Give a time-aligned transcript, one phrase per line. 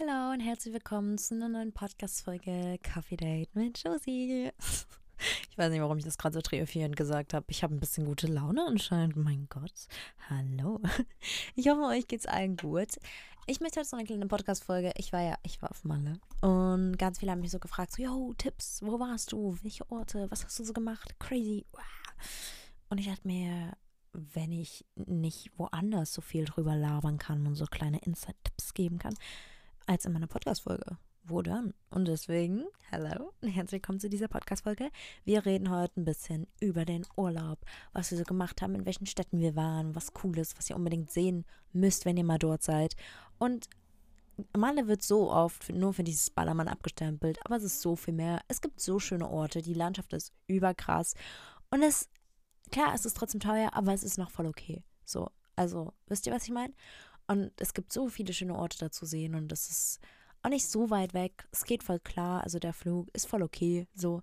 [0.00, 4.50] Hallo und herzlich willkommen zu einer neuen Podcast-Folge Coffee Date mit Josie.
[5.50, 7.44] Ich weiß nicht, warum ich das gerade so triumphierend gesagt habe.
[7.50, 9.16] Ich habe ein bisschen gute Laune anscheinend.
[9.16, 9.88] Mein Gott.
[10.30, 10.80] Hallo.
[11.54, 12.96] Ich hoffe, euch geht's allen gut.
[13.46, 14.92] Ich möchte jetzt noch eine kleine Podcast-Folge.
[14.96, 16.14] Ich war ja, ich war auf Malle.
[16.40, 19.58] Und ganz viele haben mich so gefragt: so, yo, Tipps, wo warst du?
[19.60, 20.30] Welche Orte?
[20.30, 21.14] Was hast du so gemacht?
[21.18, 21.66] Crazy.
[22.88, 23.72] Und ich dachte mir,
[24.14, 29.14] wenn ich nicht woanders so viel drüber labern kann und so kleine Inside-Tipps geben kann,
[29.90, 30.98] als in meiner Podcast-Folge.
[31.24, 31.74] Wo dann?
[31.90, 34.88] Und deswegen, hallo und herzlich willkommen zu dieser Podcast-Folge.
[35.24, 37.58] Wir reden heute ein bisschen über den Urlaub,
[37.92, 40.76] was wir so gemacht haben, in welchen Städten wir waren, was cool ist, was ihr
[40.76, 42.94] unbedingt sehen müsst, wenn ihr mal dort seid.
[43.40, 43.68] Und
[44.56, 48.42] Malle wird so oft nur für dieses Ballermann abgestempelt, aber es ist so viel mehr.
[48.46, 51.14] Es gibt so schöne Orte, die Landschaft ist überkrass.
[51.72, 52.08] Und es,
[52.70, 54.84] klar, es ist trotzdem teuer, aber es ist noch voll okay.
[55.04, 56.74] So, also, wisst ihr, was ich meine?
[57.30, 60.00] Und es gibt so viele schöne Orte da zu sehen und es ist
[60.42, 61.46] auch nicht so weit weg.
[61.52, 63.86] Es geht voll klar, also der Flug ist voll okay.
[63.94, 64.22] So,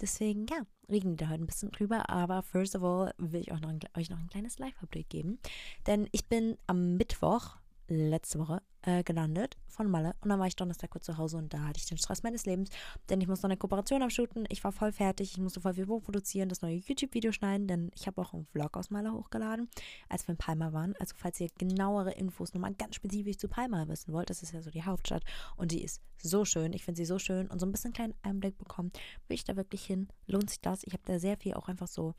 [0.00, 2.10] deswegen, ja, reden wir da heute ein bisschen drüber.
[2.10, 5.38] Aber first of all will ich euch noch ein, euch noch ein kleines Live-Update geben.
[5.86, 10.14] Denn ich bin am Mittwoch letzte Woche äh, gelandet von Malle.
[10.20, 12.46] Und dann war ich Donnerstag kurz zu Hause und da hatte ich den Stress meines
[12.46, 12.70] Lebens,
[13.08, 15.86] denn ich musste noch eine Kooperation abschuten, ich war voll fertig, ich musste voll viel
[15.86, 19.68] produzieren, das neue YouTube-Video schneiden, denn ich habe auch einen Vlog aus Malle hochgeladen,
[20.08, 20.94] als wir in Palma waren.
[20.98, 24.62] Also falls ihr genauere Infos nochmal ganz spezifisch zu Palma wissen wollt, das ist ja
[24.62, 25.24] so die Hauptstadt.
[25.56, 27.94] Und die ist so schön, ich finde sie so schön und so ein bisschen einen
[27.94, 28.92] kleinen Einblick bekommen,
[29.28, 30.82] will ich da wirklich hin, lohnt sich das?
[30.84, 32.14] Ich habe da sehr viel auch einfach so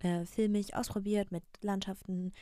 [0.00, 2.32] äh, filmig ausprobiert mit Landschaften,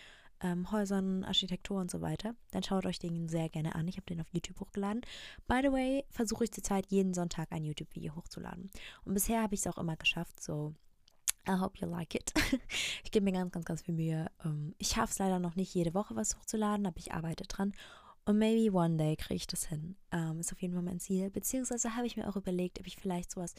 [0.41, 3.89] ähm, Häusern, Architektur und so weiter, dann schaut euch den sehr gerne an.
[3.89, 5.03] Ich habe den auf YouTube hochgeladen.
[5.47, 8.71] By the way, versuche ich zurzeit jeden Sonntag ein YouTube-Video hochzuladen.
[9.05, 10.75] Und bisher habe ich es auch immer geschafft, so
[11.49, 12.33] I hope you like it.
[13.05, 14.27] ich gebe mir ganz, ganz, ganz viel Mühe.
[14.45, 17.73] Ähm, ich schaffe es leider noch nicht, jede Woche was hochzuladen, aber ich arbeite dran.
[18.25, 19.97] Und maybe one day kriege ich das hin.
[20.11, 21.31] Ähm, ist auf jeden Fall mein Ziel.
[21.31, 23.55] Beziehungsweise habe ich mir auch überlegt, ob ich vielleicht sowas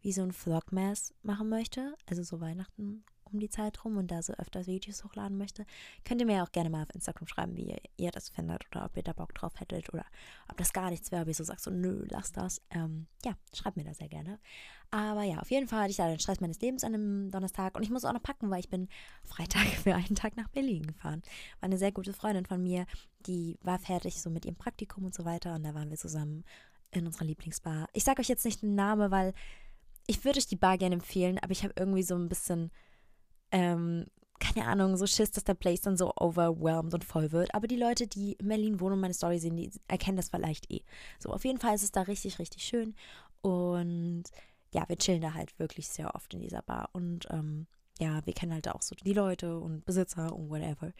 [0.00, 1.94] wie so ein Vlogmas machen möchte.
[2.06, 5.66] Also so Weihnachten um die Zeit rum und da so öfters Videos hochladen möchte,
[6.04, 8.84] könnt ihr mir auch gerne mal auf Instagram schreiben, wie ihr, ihr das findet oder
[8.84, 10.04] ob ihr da Bock drauf hättet oder
[10.48, 12.60] ob das gar nichts wäre, ob ihr so sagt, so nö, lass das.
[12.70, 14.38] Ähm, ja, schreibt mir da sehr gerne.
[14.90, 17.76] Aber ja, auf jeden Fall hatte ich da den Stress meines Lebens an einem Donnerstag
[17.76, 18.88] und ich muss auch noch packen, weil ich bin
[19.22, 21.22] Freitag für einen Tag nach Berlin gefahren.
[21.60, 22.86] War eine sehr gute Freundin von mir,
[23.20, 26.44] die war fertig so mit ihrem Praktikum und so weiter und da waren wir zusammen
[26.90, 27.88] in unserer Lieblingsbar.
[27.92, 29.34] Ich sage euch jetzt nicht den Namen, weil
[30.06, 32.70] ich würde euch die Bar gerne empfehlen, aber ich habe irgendwie so ein bisschen
[33.52, 34.06] ähm,
[34.38, 37.54] keine Ahnung, so Schiss, dass der Place dann so overwhelmed und voll wird.
[37.54, 40.70] Aber die Leute, die in Berlin wohnen und meine Story sehen, die erkennen das vielleicht
[40.70, 40.82] eh.
[41.18, 42.94] So, auf jeden Fall ist es da richtig, richtig schön.
[43.40, 44.24] Und
[44.72, 46.90] ja, wir chillen da halt wirklich sehr oft in dieser Bar.
[46.92, 47.66] Und ähm,
[47.98, 50.92] ja, wir kennen halt auch so die Leute und Besitzer und whatever.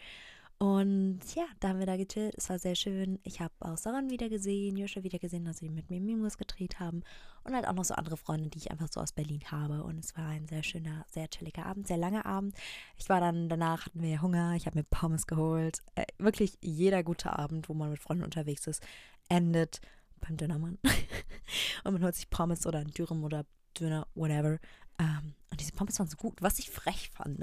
[0.61, 2.35] Und ja, da haben wir da gechillt.
[2.37, 3.17] Es war sehr schön.
[3.23, 6.81] Ich habe auch Saran wieder gesehen, Joscha wieder gesehen, dass sie mit mir Mimos gedreht
[6.81, 7.03] haben.
[7.45, 9.85] Und halt auch noch so andere Freunde, die ich einfach so aus Berlin habe.
[9.85, 12.57] Und es war ein sehr schöner, sehr chilliger Abend, sehr langer Abend.
[12.97, 15.79] Ich war dann, danach hatten wir Hunger, ich habe mir Pommes geholt.
[15.95, 18.83] Äh, wirklich jeder gute Abend, wo man mit Freunden unterwegs ist,
[19.29, 19.79] endet
[20.19, 20.77] beim Dönermann.
[21.85, 23.45] und man holt sich Pommes oder ein Dürüm oder
[23.79, 24.59] Döner, whatever.
[24.99, 26.41] Ähm, und diese Pommes waren so gut.
[26.41, 27.39] Was ich frech fand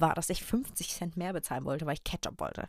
[0.00, 2.68] war, dass ich 50 Cent mehr bezahlen wollte, weil ich Ketchup wollte.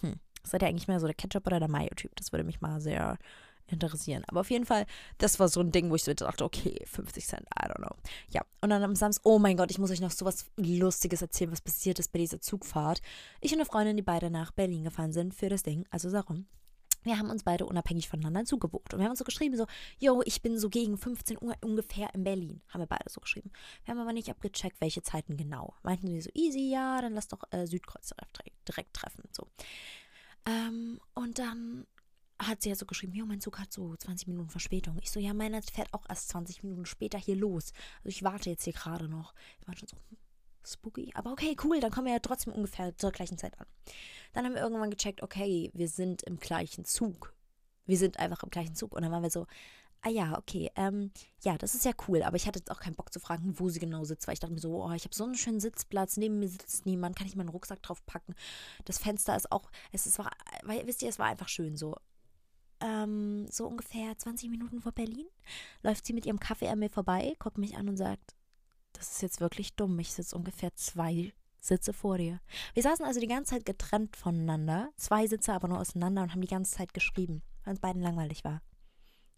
[0.00, 0.14] Hm.
[0.42, 2.14] Seid ihr eigentlich mehr so der Ketchup oder der Mayo-Typ?
[2.16, 3.18] Das würde mich mal sehr
[3.68, 4.22] interessieren.
[4.28, 4.86] Aber auf jeden Fall,
[5.18, 7.96] das war so ein Ding, wo ich so dachte, okay, 50 Cent, I don't know.
[8.30, 11.22] Ja, und dann am Samstag, oh mein Gott, ich muss euch noch so was Lustiges
[11.22, 13.00] erzählen, was passiert ist bei dieser Zugfahrt.
[13.40, 16.46] Ich und eine Freundin, die beide nach Berlin gefahren sind für das Ding, also Sarum
[17.06, 18.92] wir haben uns beide unabhängig voneinander zugebucht.
[18.92, 19.66] Und wir haben uns so geschrieben, so,
[19.98, 22.60] yo, ich bin so gegen 15 Uhr ungefähr in Berlin.
[22.68, 23.50] Haben wir beide so geschrieben.
[23.84, 25.74] Wir haben aber nicht abgecheckt, welche Zeiten genau.
[25.82, 28.12] Meinten wir so, easy, ja, dann lass doch äh, Südkreuz
[28.68, 29.24] direkt treffen.
[29.32, 29.48] So.
[30.46, 31.86] Ähm, und dann
[32.38, 34.98] hat sie ja so geschrieben, jo, mein Zug hat so 20 Minuten Verspätung.
[35.00, 37.72] Ich so, ja, meiner fährt auch erst 20 Minuten später hier los.
[37.98, 39.34] Also ich warte jetzt hier gerade noch.
[39.60, 40.18] Ich war schon so, hm,
[40.66, 41.12] spooky.
[41.14, 43.66] Aber okay, cool, dann kommen wir ja trotzdem ungefähr zur gleichen Zeit an.
[44.32, 47.34] Dann haben wir irgendwann gecheckt, okay, wir sind im gleichen Zug.
[47.86, 48.94] Wir sind einfach im gleichen Zug.
[48.94, 49.46] Und dann waren wir so,
[50.06, 51.10] ah ja, okay, ähm,
[51.42, 53.68] ja, das ist ja cool, aber ich hatte jetzt auch keinen Bock zu fragen, wo
[53.68, 56.16] sie genau sitzt, weil ich dachte mir so, oh, ich habe so einen schönen Sitzplatz,
[56.16, 58.34] neben mir sitzt niemand, kann ich meinen Rucksack drauf packen.
[58.84, 60.30] Das Fenster ist auch, es ist, war,
[60.84, 61.96] wisst ihr, es war einfach schön so.
[62.80, 65.26] Ähm, so ungefähr 20 Minuten vor Berlin
[65.82, 68.35] läuft sie mit ihrem Kaffee an mir vorbei, guckt mich an und sagt,
[68.96, 69.98] das ist jetzt wirklich dumm.
[69.98, 72.40] Ich sitze ungefähr zwei Sitze vor dir.
[72.74, 76.40] Wir saßen also die ganze Zeit getrennt voneinander, zwei Sitze aber nur auseinander und haben
[76.40, 78.62] die ganze Zeit geschrieben, weil uns beiden langweilig war.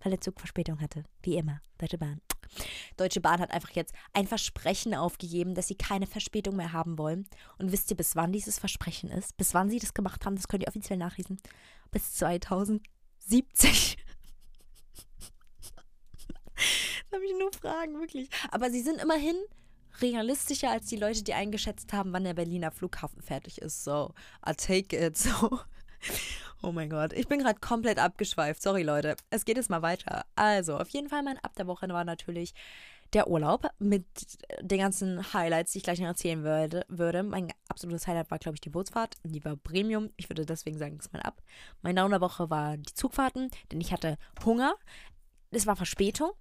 [0.00, 1.04] Weil der Zug Verspätung hatte.
[1.22, 1.60] Wie immer.
[1.78, 2.20] Deutsche Bahn.
[2.96, 7.26] Deutsche Bahn hat einfach jetzt ein Versprechen aufgegeben, dass sie keine Verspätung mehr haben wollen.
[7.58, 9.36] Und wisst ihr, bis wann dieses Versprechen ist?
[9.36, 11.40] Bis wann sie das gemacht haben, das könnt ihr offiziell nachlesen.
[11.90, 13.96] Bis 2070.
[17.10, 18.28] Lass mich nur fragen, wirklich.
[18.50, 19.36] Aber sie sind immerhin
[20.00, 23.84] realistischer als die Leute, die eingeschätzt haben, wann der Berliner Flughafen fertig ist.
[23.84, 24.14] So,
[24.46, 25.16] I take it.
[25.16, 25.60] So.
[26.60, 28.60] Oh mein Gott, ich bin gerade komplett abgeschweift.
[28.60, 29.14] Sorry, Leute.
[29.30, 30.24] Es geht jetzt mal weiter.
[30.34, 32.52] Also, auf jeden Fall mein Ab der Woche war natürlich
[33.12, 34.04] der Urlaub mit
[34.60, 36.84] den ganzen Highlights, die ich gleich noch erzählen würde.
[36.88, 37.22] würde.
[37.22, 39.14] Mein absolutes Highlight war, glaube ich, die Bootsfahrt.
[39.22, 40.10] Die war Premium.
[40.16, 41.42] Ich würde deswegen sagen, das mein Ab.
[41.82, 44.74] Mein Down der Woche war die Zugfahrten, denn ich hatte Hunger.
[45.50, 46.32] Es war Verspätung.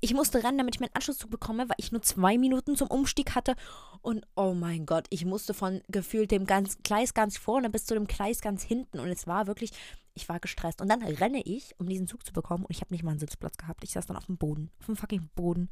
[0.00, 3.34] Ich musste rennen, damit ich meinen Anschlusszug bekomme, weil ich nur zwei Minuten zum Umstieg
[3.34, 3.54] hatte.
[4.02, 7.94] Und oh mein Gott, ich musste von gefühlt dem ganz Gleis ganz vorne bis zu
[7.94, 9.00] dem Gleis ganz hinten.
[9.00, 9.72] Und es war wirklich,
[10.14, 10.80] ich war gestresst.
[10.80, 12.64] Und dann renne ich, um diesen Zug zu bekommen.
[12.64, 13.84] Und ich habe nicht mal einen Sitzplatz gehabt.
[13.84, 14.70] Ich saß dann auf dem Boden.
[14.80, 15.70] Auf dem fucking Boden.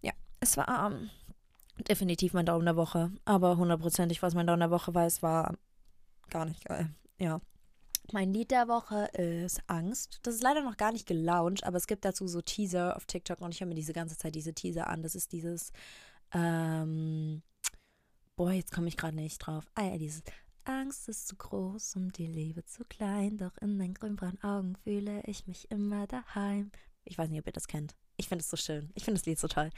[0.00, 1.10] Ja, es war ähm,
[1.88, 3.12] definitiv mein Daumen der Woche.
[3.24, 5.54] Aber hundertprozentig, was mein Daumen der Woche war, es war
[6.30, 6.90] gar nicht geil.
[7.18, 7.40] Ja.
[8.12, 10.20] Mein Lied der Woche ist Angst.
[10.22, 13.40] Das ist leider noch gar nicht gelauncht, aber es gibt dazu so Teaser auf TikTok
[13.40, 15.02] und ich höre mir diese ganze Zeit diese Teaser an.
[15.02, 15.72] Das ist dieses,
[16.32, 17.42] ähm,
[18.36, 19.64] boah, jetzt komme ich gerade nicht drauf.
[19.74, 20.22] Ah ja, dieses
[20.64, 25.22] Angst ist zu groß und die Liebe zu klein, doch in den grünbraunen Augen fühle
[25.26, 26.70] ich mich immer daheim.
[27.04, 27.94] Ich weiß nicht, ob ihr das kennt.
[28.16, 28.90] Ich finde es so schön.
[28.94, 29.70] Ich finde das Lied so toll.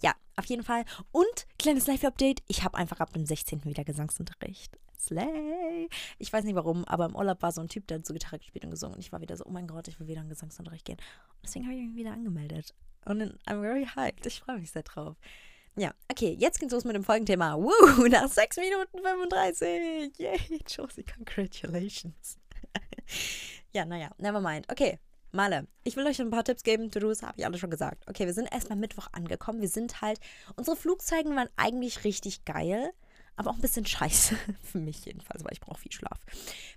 [0.00, 0.84] Ja, auf jeden Fall.
[1.10, 2.42] Und kleines Live-Update.
[2.48, 3.64] Ich habe einfach ab dem 16.
[3.64, 4.78] wieder Gesangsunterricht.
[4.98, 5.88] Slay.
[6.18, 8.38] Ich weiß nicht warum, aber im Urlaub war so ein Typ, der hat so Gitarre
[8.38, 8.94] gespielt und gesungen.
[8.94, 10.98] Und ich war wieder so, oh mein Gott, ich will wieder in Gesangsunterricht gehen.
[10.98, 12.74] Und deswegen habe ich mich wieder angemeldet.
[13.04, 14.24] Und I'm very hyped.
[14.26, 15.16] Ich freue mich sehr drauf.
[15.76, 17.56] Ja, okay, jetzt geht's los mit dem Folgenthema.
[17.56, 20.18] Woo, nach 6 Minuten 35.
[20.18, 22.38] Yay, Josie, congratulations.
[23.72, 24.70] ja, naja, never mind.
[24.70, 24.98] Okay,
[25.34, 26.90] Male, ich will euch ein paar Tipps geben.
[26.90, 28.06] To-Dos habe ich alle schon gesagt.
[28.06, 29.62] Okay, wir sind erstmal Mittwoch angekommen.
[29.62, 30.20] Wir sind halt,
[30.56, 32.92] unsere Flugzeuge waren eigentlich richtig geil
[33.42, 34.36] aber auch ein bisschen scheiße.
[34.62, 36.18] Für mich jedenfalls, weil ich brauche viel Schlaf.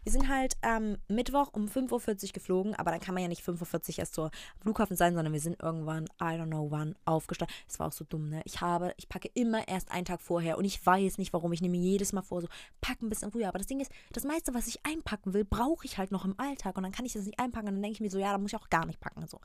[0.03, 1.91] Wir sind halt ähm, Mittwoch um 5.40
[2.27, 5.33] Uhr geflogen, aber dann kann man ja nicht 5.40 Uhr erst zur Flughafen sein, sondern
[5.33, 7.55] wir sind irgendwann, I don't know wann, aufgestanden.
[7.67, 8.41] Es war auch so dumm, ne?
[8.45, 11.53] Ich habe, ich packe immer erst einen Tag vorher und ich weiß nicht warum.
[11.53, 12.47] Ich nehme jedes Mal vor, so,
[12.81, 13.47] pack ein bisschen früher.
[13.47, 16.39] Aber das Ding ist, das meiste, was ich einpacken will, brauche ich halt noch im
[16.39, 18.31] Alltag und dann kann ich das nicht einpacken und dann denke ich mir so, ja,
[18.31, 19.25] da muss ich auch gar nicht packen.
[19.27, 19.39] So.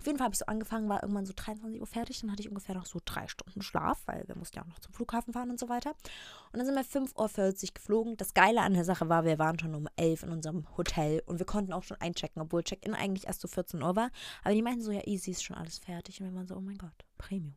[0.00, 2.22] Auf jeden Fall habe ich so angefangen, war irgendwann so 23 Uhr fertig.
[2.22, 4.78] Dann hatte ich ungefähr noch so drei Stunden Schlaf, weil wir mussten ja auch noch
[4.78, 5.90] zum Flughafen fahren und so weiter.
[5.90, 8.16] Und dann sind wir 5.40 Uhr geflogen.
[8.16, 11.38] Das Geile an der Sache war, wir waren schon um 11 in unserem Hotel und
[11.38, 14.10] wir konnten auch schon einchecken, obwohl Check-in eigentlich erst so 14 Uhr war.
[14.42, 16.18] Aber die meinten so, ja, easy ist schon alles fertig.
[16.18, 17.54] Und wir waren so, oh mein Gott, Premium.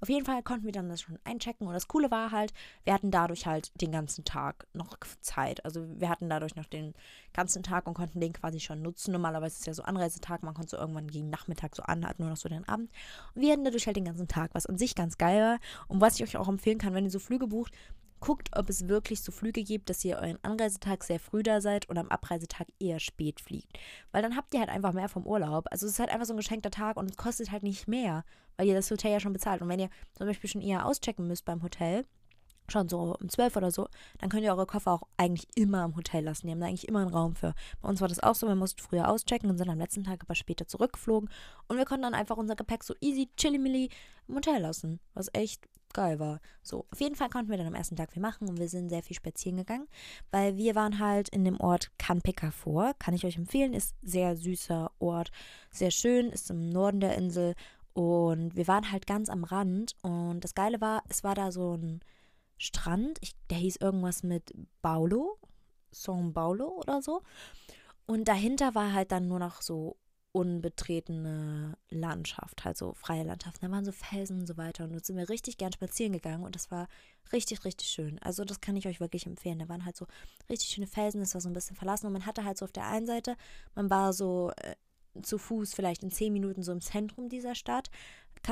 [0.00, 2.52] Auf jeden Fall konnten wir dann das schon einchecken und das Coole war halt,
[2.84, 5.64] wir hatten dadurch halt den ganzen Tag noch Zeit.
[5.64, 6.94] Also wir hatten dadurch noch den
[7.32, 9.12] ganzen Tag und konnten den quasi schon nutzen.
[9.12, 12.18] Normalerweise ist es ja so Anreisetag, man konnte so irgendwann gegen Nachmittag so an, hat
[12.18, 12.90] nur noch so den Abend.
[13.34, 15.58] Und wir hatten dadurch halt den ganzen Tag, was an sich ganz geil war
[15.88, 17.72] und was ich euch auch empfehlen kann, wenn ihr so Flüge bucht,
[18.24, 21.90] guckt, ob es wirklich so Flüge gibt, dass ihr euren Anreisetag sehr früh da seid
[21.90, 23.78] und am Abreisetag eher spät fliegt.
[24.12, 25.66] Weil dann habt ihr halt einfach mehr vom Urlaub.
[25.70, 28.24] Also es ist halt einfach so ein geschenkter Tag und es kostet halt nicht mehr,
[28.56, 29.60] weil ihr das Hotel ja schon bezahlt.
[29.60, 32.06] Und wenn ihr zum Beispiel schon eher auschecken müsst beim Hotel,
[32.66, 35.94] schon so um 12 oder so, dann könnt ihr eure Koffer auch eigentlich immer im
[35.94, 36.46] Hotel lassen.
[36.46, 37.52] Die haben da eigentlich immer einen Raum für.
[37.82, 40.22] Bei uns war das auch so, wir mussten früher auschecken und sind am letzten Tag
[40.22, 41.28] aber später zurückgeflogen.
[41.68, 43.90] Und wir konnten dann einfach unser Gepäck so easy, chilly
[44.28, 44.98] im Hotel lassen.
[45.12, 46.40] Was echt geil war.
[46.62, 48.90] So, auf jeden Fall konnten wir dann am ersten Tag viel machen und wir sind
[48.90, 49.88] sehr viel spazieren gegangen,
[50.30, 52.92] weil wir waren halt in dem Ort Kanpeka vor.
[52.98, 55.30] Kann ich euch empfehlen, ist sehr süßer Ort,
[55.70, 57.54] sehr schön, ist im Norden der Insel
[57.94, 61.76] und wir waren halt ganz am Rand und das Geile war, es war da so
[61.76, 62.00] ein
[62.58, 64.52] Strand, ich, der hieß irgendwas mit
[64.82, 65.38] Paulo,
[65.92, 67.22] São Paulo oder so.
[68.06, 69.96] Und dahinter war halt dann nur noch so
[70.34, 73.62] unbetretene Landschaft, halt so freie Landschaft.
[73.62, 74.82] Da waren so Felsen und so weiter.
[74.82, 76.88] Und da sind wir richtig gern spazieren gegangen und das war
[77.32, 78.18] richtig, richtig schön.
[78.18, 79.60] Also das kann ich euch wirklich empfehlen.
[79.60, 80.08] Da waren halt so
[80.50, 82.72] richtig schöne Felsen, es war so ein bisschen verlassen und man hatte halt so auf
[82.72, 83.36] der einen Seite,
[83.76, 84.74] man war so äh,
[85.22, 87.90] zu Fuß vielleicht in zehn Minuten so im Zentrum dieser Stadt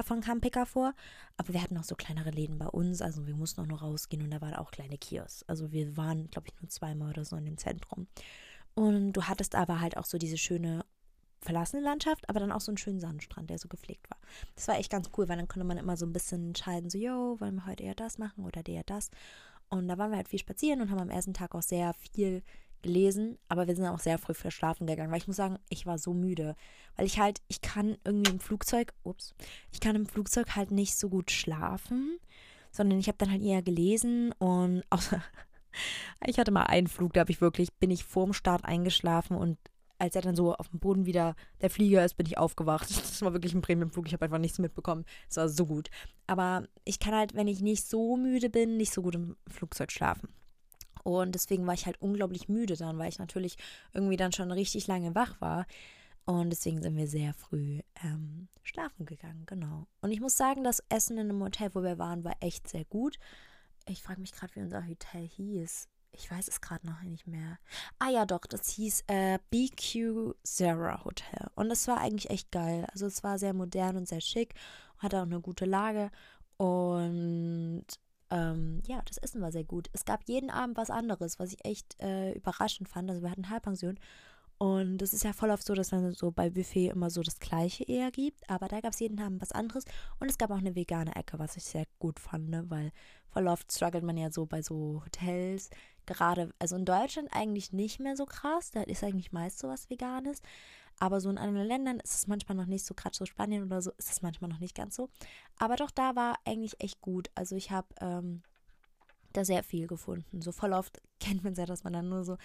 [0.04, 0.94] von Kampeka vor,
[1.36, 4.22] aber wir hatten auch so kleinere Läden bei uns, also wir mussten auch noch rausgehen
[4.22, 5.42] und da waren auch kleine Kiosks.
[5.48, 8.06] Also wir waren, glaube ich, nur zweimal oder so in dem Zentrum.
[8.74, 10.86] Und du hattest aber halt auch so diese schöne
[11.42, 14.18] verlassene Landschaft, aber dann auch so einen schönen Sandstrand, der so gepflegt war.
[14.54, 16.98] Das war echt ganz cool, weil dann konnte man immer so ein bisschen entscheiden, so,
[16.98, 19.10] yo, wollen wir heute eher das machen oder der das.
[19.68, 22.42] Und da waren wir halt viel spazieren und haben am ersten Tag auch sehr viel
[22.82, 25.98] gelesen, aber wir sind auch sehr früh verschlafen gegangen, weil ich muss sagen, ich war
[25.98, 26.56] so müde,
[26.96, 29.34] weil ich halt, ich kann irgendwie im Flugzeug, ups,
[29.70, 32.18] ich kann im Flugzeug halt nicht so gut schlafen,
[32.70, 35.22] sondern ich habe dann halt eher gelesen und außer,
[36.26, 39.58] ich hatte mal einen Flug, da habe ich wirklich, bin ich vorm Start eingeschlafen und
[40.02, 42.88] als er dann so auf dem Boden wieder der Flieger ist, bin ich aufgewacht.
[43.12, 44.08] Das war wirklich ein Premiumflug.
[44.08, 45.04] Ich habe einfach nichts mitbekommen.
[45.30, 45.90] Es war so gut.
[46.26, 49.92] Aber ich kann halt, wenn ich nicht so müde bin, nicht so gut im Flugzeug
[49.92, 50.28] schlafen.
[51.04, 53.56] Und deswegen war ich halt unglaublich müde dann, weil ich natürlich
[53.92, 55.66] irgendwie dann schon richtig lange wach war.
[56.24, 59.86] Und deswegen sind wir sehr früh ähm, schlafen gegangen, genau.
[60.00, 62.84] Und ich muss sagen, das Essen in einem Hotel, wo wir waren, war echt sehr
[62.86, 63.18] gut.
[63.86, 65.88] Ich frage mich gerade, wie unser Hotel hieß.
[66.12, 67.58] Ich weiß es gerade noch nicht mehr.
[67.98, 71.48] Ah ja, doch, das hieß äh, BQ Sarah Hotel.
[71.54, 72.86] Und das war eigentlich echt geil.
[72.92, 74.54] Also es war sehr modern und sehr schick.
[74.98, 76.10] Hatte auch eine gute Lage.
[76.58, 77.86] Und
[78.30, 79.88] ähm, ja, das Essen war sehr gut.
[79.92, 83.08] Es gab jeden Abend was anderes, was ich echt äh, überraschend fand.
[83.10, 83.98] Also wir hatten Halbpension
[84.62, 87.40] und es ist ja voll oft so, dass man so bei Buffet immer so das
[87.40, 88.48] Gleiche eher gibt.
[88.48, 89.84] Aber da gab es jeden Abend was anderes.
[90.20, 92.64] Und es gab auch eine vegane Ecke, was ich sehr gut fand, ne?
[92.68, 92.92] weil
[93.28, 95.68] voll oft struggelt man ja so bei so Hotels.
[96.06, 98.70] Gerade, also in Deutschland eigentlich nicht mehr so krass.
[98.70, 100.40] Da ist eigentlich meist so was Veganes.
[100.98, 103.82] Aber so in anderen Ländern ist es manchmal noch nicht so, gerade so Spanien oder
[103.82, 105.08] so, ist es manchmal noch nicht ganz so.
[105.58, 107.30] Aber doch da war eigentlich echt gut.
[107.34, 108.42] Also ich habe ähm,
[109.32, 110.42] da sehr viel gefunden.
[110.42, 112.36] So voll oft kennt man es ja, dass man dann nur so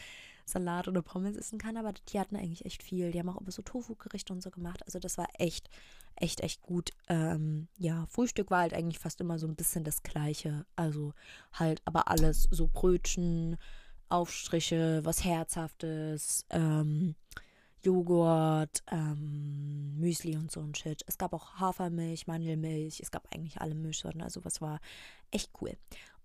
[0.46, 3.12] Salat oder Pommes essen kann, aber die hatten eigentlich echt viel.
[3.12, 4.82] Die haben auch immer so Tofu-Gerichte und so gemacht.
[4.86, 5.70] Also das war echt,
[6.18, 6.92] echt, echt gut.
[7.08, 10.66] Ähm, ja, Frühstück war halt eigentlich fast immer so ein bisschen das Gleiche.
[10.76, 11.14] Also
[11.54, 13.58] halt aber alles so Brötchen,
[14.10, 17.16] Aufstriche, was Herzhaftes, ähm,
[17.82, 21.04] Joghurt, ähm, Müsli und so ein Shit.
[21.08, 24.80] Es gab auch Hafermilch, Mandelmilch, es gab eigentlich alle Milchsorten, also was war
[25.32, 25.78] echt cool.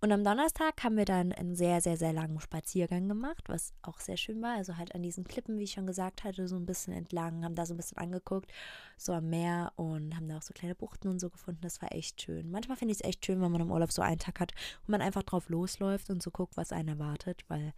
[0.04, 4.00] Und am Donnerstag haben wir dann einen sehr, sehr, sehr langen Spaziergang gemacht, was auch
[4.00, 4.56] sehr schön war.
[4.56, 7.54] Also halt an diesen Klippen, wie ich schon gesagt hatte, so ein bisschen entlang, haben
[7.54, 8.50] da so ein bisschen angeguckt,
[8.96, 11.60] so am Meer und haben da auch so kleine Buchten und so gefunden.
[11.60, 12.50] Das war echt schön.
[12.50, 14.88] Manchmal finde ich es echt schön, wenn man im Urlaub so einen Tag hat und
[14.88, 17.72] man einfach drauf losläuft und so guckt, was einen erwartet, weil,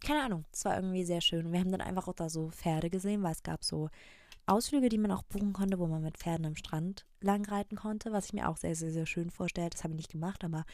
[0.00, 1.44] keine Ahnung, es war irgendwie sehr schön.
[1.44, 3.90] Und wir haben dann einfach auch da so Pferde gesehen, weil es gab so
[4.46, 8.10] Ausflüge, die man auch buchen konnte, wo man mit Pferden am Strand lang reiten konnte,
[8.10, 9.68] was ich mir auch sehr, sehr, sehr schön vorstelle.
[9.68, 10.64] Das habe ich nicht gemacht, aber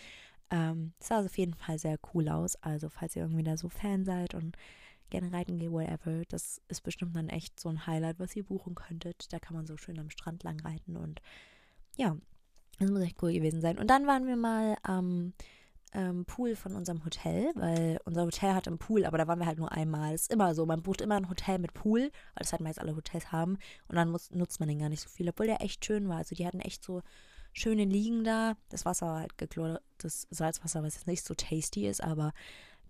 [0.51, 2.57] ähm, sah auf jeden Fall sehr cool aus.
[2.57, 4.57] Also, falls ihr irgendwie da so Fan seid und
[5.11, 8.75] gerne reiten geht, whatever, das ist bestimmt dann echt so ein Highlight, was ihr buchen
[8.75, 9.33] könntet.
[9.33, 11.21] Da kann man so schön am Strand lang reiten und
[11.97, 12.17] ja,
[12.79, 13.79] das muss echt cool gewesen sein.
[13.79, 15.33] Und dann waren wir mal am
[15.93, 19.47] ähm, Pool von unserem Hotel, weil unser Hotel hat einen Pool, aber da waren wir
[19.47, 20.13] halt nur einmal.
[20.13, 22.11] Das ist immer so, man bucht immer ein Hotel mit Pool, weil
[22.41, 23.59] das halt meist alle Hotels haben
[23.89, 26.17] und dann muss, nutzt man den gar nicht so viel, obwohl der echt schön war.
[26.19, 27.03] Also die hatten echt so
[27.55, 28.57] schöne Liegen da.
[28.69, 32.33] Das Wasser war halt geklortes Salzwasser, was jetzt nicht so tasty ist, aber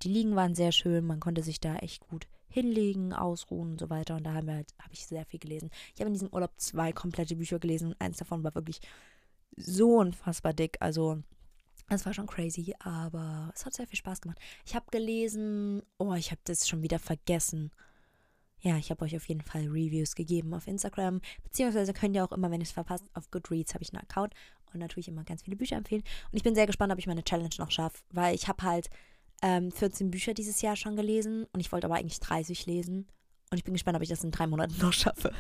[0.02, 1.06] die Liegen waren sehr schön.
[1.06, 4.16] Man konnte sich da echt gut hinlegen, ausruhen und so weiter.
[4.16, 5.70] Und da haben halt, habe ich sehr viel gelesen.
[5.94, 8.80] Ich habe in diesem Urlaub zwei komplette Bücher gelesen und eins davon war wirklich
[9.56, 10.76] so unfassbar dick.
[10.80, 11.22] Also,
[11.88, 14.40] das war schon crazy, aber es hat sehr viel Spaß gemacht.
[14.64, 17.70] Ich habe gelesen, oh, ich habe das schon wieder vergessen
[18.64, 22.32] ja, ich habe euch auf jeden Fall Reviews gegeben auf Instagram, beziehungsweise könnt ihr auch
[22.32, 24.32] immer, wenn ihr es verpasst, auf Goodreads habe ich einen Account
[24.72, 26.02] und natürlich immer ganz viele Bücher empfehlen.
[26.32, 28.88] Und ich bin sehr gespannt, ob ich meine Challenge noch schaffe, weil ich habe halt
[29.42, 33.06] ähm, 14 Bücher dieses Jahr schon gelesen und ich wollte aber eigentlich 30 lesen.
[33.50, 35.32] Und ich bin gespannt, ob ich das in drei Monaten noch schaffe.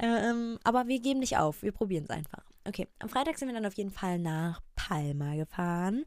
[0.00, 2.44] ähm, aber wir geben nicht auf, wir probieren es einfach.
[2.64, 6.04] Okay, am Freitag sind wir dann auf jeden Fall nach Palma gefahren.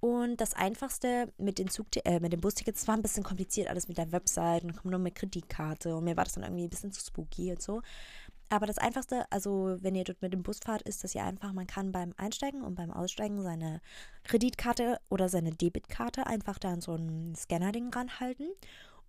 [0.00, 3.88] Und das Einfachste mit den, Zug äh, mit den Bustickets war ein bisschen kompliziert, alles
[3.88, 5.96] mit der Website und kommt nur mit Kreditkarte.
[5.96, 7.82] Und mir war das dann irgendwie ein bisschen zu spooky und so.
[8.50, 11.52] Aber das Einfachste, also wenn ihr dort mit dem Bus fahrt, ist das ja einfach,
[11.52, 13.80] man kann beim Einsteigen und beim Aussteigen seine
[14.24, 18.48] Kreditkarte oder seine Debitkarte einfach da an so ein Scanner-Ding ranhalten.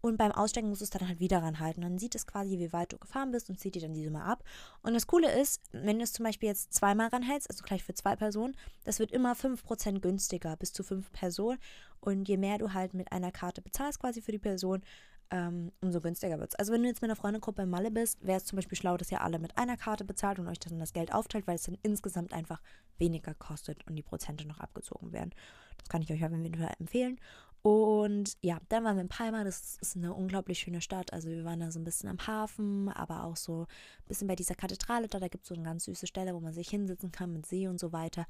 [0.01, 1.81] Und beim Aussteigen musst du es dann halt wieder ranhalten.
[1.81, 4.23] Dann sieht es quasi, wie weit du gefahren bist und zieht dir dann die Summe
[4.23, 4.43] ab.
[4.81, 7.93] Und das Coole ist, wenn du es zum Beispiel jetzt zweimal ranhältst, also gleich für
[7.93, 11.59] zwei Personen, das wird immer 5% günstiger, bis zu fünf Personen.
[11.99, 14.83] Und je mehr du halt mit einer Karte bezahlst, quasi für die Person,
[15.31, 16.55] ähm, umso günstiger wird es.
[16.55, 18.97] Also wenn du jetzt mit einer Freundegruppe in Malle bist, wäre es zum Beispiel schlau,
[18.97, 21.63] dass ihr alle mit einer Karte bezahlt und euch dann das Geld aufteilt, weil es
[21.63, 22.61] dann insgesamt einfach
[22.97, 25.31] weniger kostet und die Prozente noch abgezogen werden.
[25.77, 27.19] Das kann ich euch auf jeden Fall empfehlen.
[27.61, 29.43] Und ja, dann waren wir in Palma.
[29.43, 31.11] Das ist eine unglaublich schöne Stadt.
[31.11, 34.35] Also wir waren da so ein bisschen am Hafen, aber auch so ein bisschen bei
[34.35, 35.19] dieser Kathedrale da.
[35.19, 37.67] Da gibt es so eine ganz süße Stelle, wo man sich hinsetzen kann mit See
[37.67, 38.25] und so weiter.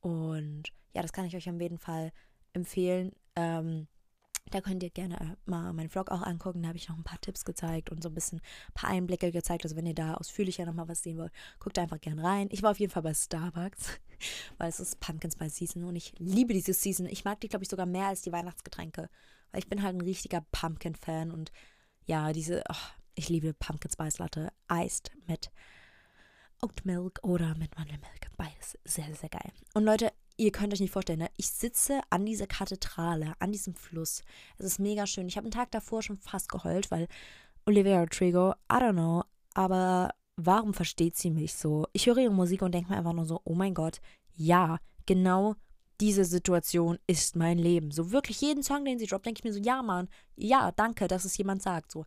[0.00, 2.12] Und ja, das kann ich euch auf jeden Fall
[2.52, 3.12] empfehlen.
[3.36, 3.86] Ähm,
[4.50, 6.62] da könnt ihr gerne äh, mal meinen Vlog auch angucken.
[6.62, 9.30] Da habe ich noch ein paar Tipps gezeigt und so ein bisschen ein paar Einblicke
[9.30, 9.64] gezeigt.
[9.64, 12.48] Also wenn ihr da ausführlicher nochmal was sehen wollt, guckt einfach gerne rein.
[12.50, 14.00] Ich war auf jeden Fall bei Starbucks,
[14.58, 17.06] weil es ist Pumpkin Spice Season und ich liebe diese Season.
[17.06, 19.08] Ich mag die, glaube ich, sogar mehr als die Weihnachtsgetränke,
[19.50, 21.52] weil ich bin halt ein richtiger Pumpkin-Fan und
[22.04, 25.50] ja, diese, oh, ich liebe Pumpkin Spice Latte, iced mit
[26.60, 28.30] Oat Milk oder mit Mandelmilk.
[28.36, 29.52] Beides sehr, sehr geil.
[29.74, 31.30] Und Leute, ihr könnt euch nicht vorstellen, ne?
[31.36, 34.22] ich sitze an dieser Kathedrale, an diesem Fluss.
[34.58, 35.28] Es ist mega schön.
[35.28, 37.08] Ich habe einen Tag davor schon fast geheult, weil
[37.66, 39.24] Olivia Rodrigo, I don't know,
[39.54, 41.86] aber warum versteht sie mich so?
[41.92, 44.00] Ich höre ihre Musik und denke mir einfach nur so, oh mein Gott,
[44.34, 45.54] ja, genau
[46.00, 47.92] diese Situation ist mein Leben.
[47.92, 51.06] So wirklich jeden Song, den sie droppt, denke ich mir so, ja, Mann, ja, danke,
[51.06, 51.92] dass es jemand sagt.
[51.92, 52.04] So.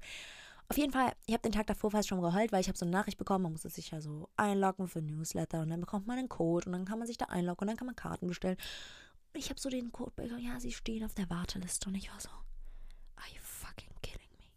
[0.68, 2.86] Auf jeden Fall, ich habe den Tag davor fast schon geheult, weil ich habe so
[2.86, 6.18] eine Nachricht bekommen, man muss sich ja so einloggen für Newsletter und dann bekommt man
[6.18, 8.58] einen Code und dann kann man sich da einloggen und dann kann man Karten bestellen.
[9.34, 12.12] Und ich habe so den Code bekommen, ja, sie stehen auf der Warteliste und ich
[12.12, 14.48] war so, are you fucking kidding me?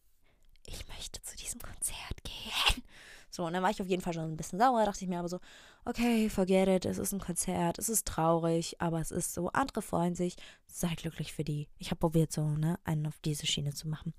[0.67, 2.83] Ich möchte zu diesem Konzert gehen.
[3.31, 5.19] So, und dann war ich auf jeden Fall schon ein bisschen sauer, dachte ich mir
[5.19, 5.41] aber so,
[5.85, 9.83] okay, forget it, es ist ein Konzert, es ist traurig, aber es ist so, andere
[9.83, 11.69] freuen sich, sei glücklich für die.
[11.79, 14.15] Ich habe probiert, so, ne, einen auf diese Schiene zu machen.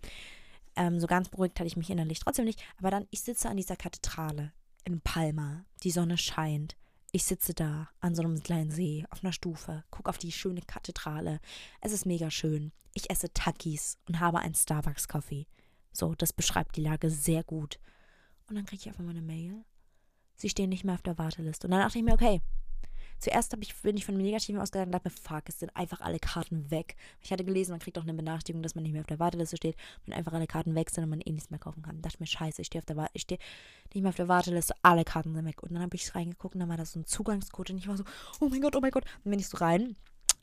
[0.75, 3.57] Ähm, so ganz beruhigt hatte ich mich innerlich trotzdem nicht, aber dann, ich sitze an
[3.57, 4.53] dieser Kathedrale
[4.85, 6.75] in Palma, die Sonne scheint.
[7.11, 10.61] Ich sitze da an so einem kleinen See auf einer Stufe, gucke auf die schöne
[10.61, 11.39] Kathedrale.
[11.81, 12.71] Es ist mega schön.
[12.93, 15.47] Ich esse Takis und habe einen Starbucks-Kaffee.
[15.91, 17.79] So, das beschreibt die Lage sehr gut.
[18.49, 19.63] Und dann kriege ich einfach mal eine Mail.
[20.35, 21.67] Sie stehen nicht mehr auf der Warteliste.
[21.67, 22.41] Und dann dachte ich mir, okay.
[23.19, 25.99] Zuerst ich, bin ich von dem Negativen ausgegangen und dachte mir, fuck, es sind einfach
[25.99, 26.95] alle Karten weg.
[27.21, 29.57] Ich hatte gelesen, man kriegt auch eine Benachrichtigung, dass man nicht mehr auf der Warteliste
[29.57, 29.75] steht,
[30.05, 31.97] wenn einfach alle Karten weg sind und man eh nichts mehr kaufen kann.
[31.97, 32.81] Ich dachte mir, scheiße, ich stehe
[33.15, 33.39] stehe
[33.93, 35.61] nicht mehr auf der Warteliste, alle Karten sind weg.
[35.61, 37.97] Und dann habe ich reingeguckt und dann war das so ein Zugangscode und ich war
[37.97, 38.05] so,
[38.39, 39.03] oh mein Gott, oh mein Gott.
[39.03, 39.97] Und dann bin ich so rein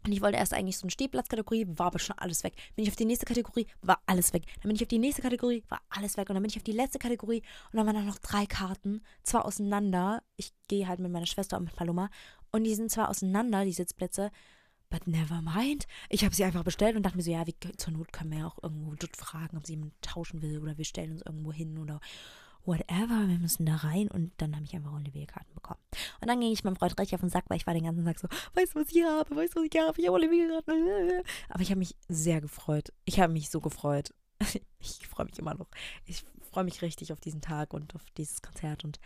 [0.07, 2.55] und ich wollte erst eigentlich so eine Stehplatzkategorie, war aber schon alles weg.
[2.75, 4.45] Bin ich auf die nächste Kategorie, war alles weg.
[4.63, 6.31] Dann bin ich auf die nächste Kategorie, war alles weg.
[6.31, 9.03] Und dann bin ich auf die letzte Kategorie und dann waren da noch drei Karten,
[9.23, 10.23] zwar auseinander.
[10.37, 12.09] Ich gehe halt mit meiner Schwester und mit Paloma.
[12.53, 14.31] Und die sind zwar auseinander, die Sitzplätze,
[14.91, 15.87] but never mind.
[16.09, 18.39] Ich habe sie einfach bestellt und dachte mir so, ja, wie, zur Not können wir
[18.39, 21.53] ja auch irgendwo dort fragen, ob sie jemand tauschen will oder wir stellen uns irgendwo
[21.53, 22.01] hin oder
[22.66, 24.08] whatever, wir müssen da rein.
[24.08, 25.80] Und dann habe ich einfach Olivier-Karten bekommen.
[26.20, 28.04] Und dann ging ich meinem Freund richtig auf den Sack, weil ich war den ganzen
[28.04, 29.37] Tag so, weißt du, was ich habe?
[29.37, 30.00] Weißt du, was ich habe?
[30.00, 31.23] Ich habe Olivier-Karten.
[31.49, 32.92] Aber ich habe mich sehr gefreut.
[33.04, 34.14] Ich habe mich so gefreut.
[34.78, 35.66] Ich freue mich immer noch.
[36.04, 38.85] Ich freue mich richtig auf diesen Tag und auf dieses Konzert.
[38.85, 39.00] Und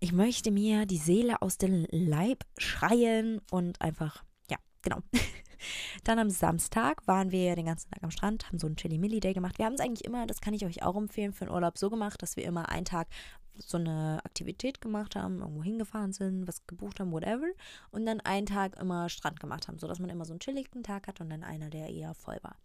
[0.00, 4.98] ich möchte mir die Seele aus dem Leib schreien und einfach, ja, genau.
[6.04, 9.58] Dann am Samstag waren wir den ganzen Tag am Strand, haben so einen Chili-Milli-Day gemacht.
[9.58, 11.90] Wir haben es eigentlich immer, das kann ich euch auch empfehlen, für den Urlaub so
[11.90, 13.08] gemacht, dass wir immer einen Tag
[13.54, 17.48] so eine Aktivität gemacht haben, irgendwo hingefahren sind, was gebucht haben, whatever.
[17.90, 21.06] Und dann einen Tag immer Strand gemacht haben, sodass man immer so einen chilligen Tag
[21.06, 22.56] hat und dann einer, der eher voll war.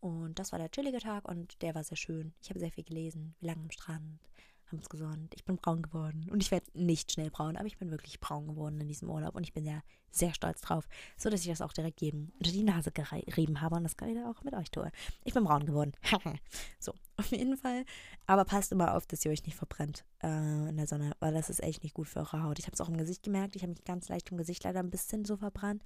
[0.00, 2.32] Und das war der chillige Tag und der war sehr schön.
[2.40, 3.34] Ich habe sehr viel gelesen.
[3.40, 4.20] Wir lagen am Strand,
[4.66, 5.32] haben uns gesonnt.
[5.34, 6.28] Ich bin braun geworden.
[6.30, 9.36] Und ich werde nicht schnell braun, aber ich bin wirklich braun geworden in diesem Urlaub.
[9.36, 10.88] Und ich bin sehr, sehr stolz drauf.
[11.16, 13.76] So, dass ich das auch direkt jedem unter die Nase gerieben habe.
[13.76, 14.90] Und das kann ich auch mit euch tun.
[15.24, 15.92] Ich bin braun geworden.
[16.80, 17.84] so, auf jeden Fall.
[18.26, 21.12] Aber passt immer auf, dass ihr euch nicht verbrennt äh, in der Sonne.
[21.20, 22.58] Weil das ist echt nicht gut für eure Haut.
[22.58, 23.54] Ich habe es auch im Gesicht gemerkt.
[23.54, 25.82] Ich habe mich ganz leicht im Gesicht leider ein bisschen so verbrannt.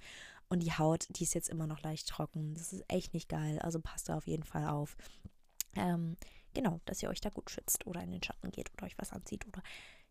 [0.49, 2.55] Und die Haut, die ist jetzt immer noch leicht trocken.
[2.55, 3.59] Das ist echt nicht geil.
[3.59, 4.97] Also passt da auf jeden Fall auf.
[5.75, 6.17] Ähm,
[6.53, 9.11] genau, dass ihr euch da gut schützt oder in den Schatten geht oder euch was
[9.11, 9.61] anzieht oder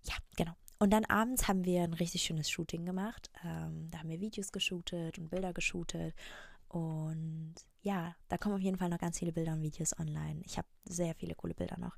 [0.02, 0.52] ja, genau.
[0.78, 3.30] Und dann abends haben wir ein richtig schönes Shooting gemacht.
[3.44, 6.14] Ähm, da haben wir Videos geshootet und Bilder geshootet.
[6.68, 10.40] Und ja, da kommen auf jeden Fall noch ganz viele Bilder und Videos online.
[10.44, 11.96] Ich habe sehr viele coole Bilder noch,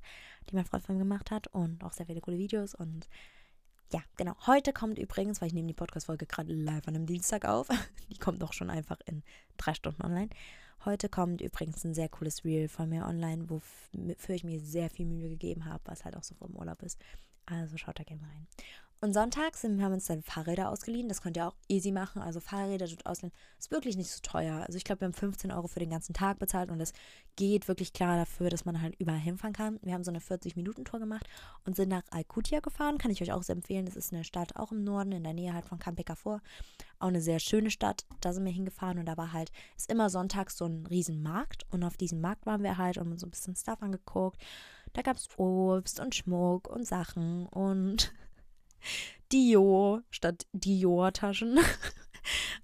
[0.49, 2.73] die mein Freund von mir gemacht hat und auch sehr viele coole Videos.
[2.75, 3.07] Und
[3.93, 4.35] ja, genau.
[4.47, 7.67] Heute kommt übrigens, weil ich nehme die Podcast-Folge gerade live an einem Dienstag auf,
[8.09, 9.23] die kommt doch schon einfach in
[9.57, 10.29] drei Stunden online.
[10.85, 15.05] Heute kommt übrigens ein sehr cooles Reel von mir online, wofür ich mir sehr viel
[15.05, 16.99] Mühe gegeben habe, was halt auch so vom Urlaub ist.
[17.45, 18.47] Also schaut da gerne rein.
[19.03, 21.09] Und sonntags sind, wir haben uns dann Fahrräder ausgeliehen.
[21.09, 22.21] Das könnt ihr auch easy machen.
[22.21, 24.63] Also Fahrräder dort ausleihen ist wirklich nicht so teuer.
[24.65, 26.93] Also ich glaube, wir haben 15 Euro für den ganzen Tag bezahlt und das
[27.35, 29.77] geht wirklich klar dafür, dass man halt überall hinfahren kann.
[29.81, 31.27] Wir haben so eine 40-Minuten-Tour gemacht
[31.65, 32.97] und sind nach Alcutia gefahren.
[32.97, 33.85] Kann ich euch auch sehr empfehlen.
[33.85, 36.39] Das ist eine Stadt auch im Norden, in der Nähe halt von Campecafur.
[36.99, 38.05] Auch eine sehr schöne Stadt.
[38.21, 41.83] Da sind wir hingefahren und da war halt, ist immer sonntags so ein Riesenmarkt und
[41.83, 44.41] auf diesem Markt waren wir halt und uns so ein bisschen Stuff angeguckt.
[44.93, 48.13] Da gab es Obst und Schmuck und Sachen und
[49.31, 51.59] Dio statt Dior-Taschen.